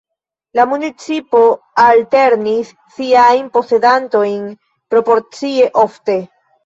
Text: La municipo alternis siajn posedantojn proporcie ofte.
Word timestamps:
La 0.59 0.63
municipo 0.69 1.41
alternis 1.83 2.71
siajn 2.95 3.51
posedantojn 3.59 4.49
proporcie 4.95 5.69
ofte. 5.87 6.17